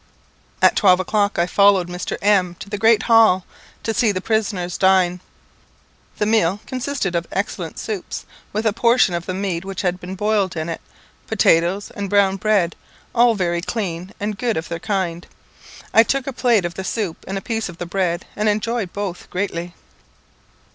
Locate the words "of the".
9.13-9.35, 16.65-16.83, 17.69-17.85